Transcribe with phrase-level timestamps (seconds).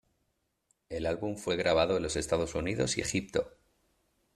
[0.89, 3.51] El álbum fue grabado en los Estados Unidos y Egipto.